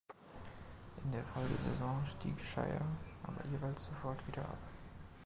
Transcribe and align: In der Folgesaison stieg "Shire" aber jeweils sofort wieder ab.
In 1.03 1.11
der 1.11 1.23
Folgesaison 1.25 2.03
stieg 2.07 2.41
"Shire" 2.41 2.81
aber 3.21 3.45
jeweils 3.53 3.85
sofort 3.85 4.27
wieder 4.27 4.41
ab. 4.41 4.57